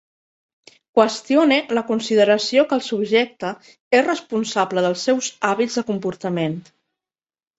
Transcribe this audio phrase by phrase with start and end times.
[0.99, 3.51] Qüestione la consideració que el subjecte
[3.99, 6.57] és responsable dels seus hàbits de comportament.